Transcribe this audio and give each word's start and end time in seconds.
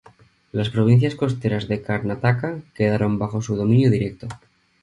Las 0.51 0.71
provincias 0.71 1.13
costeras 1.13 1.67
de 1.67 1.83
Karnataka 1.83 2.61
quedaron 2.73 3.19
bajo 3.19 3.39
su 3.43 3.55
dominio 3.55 3.91
directo. 3.91 4.27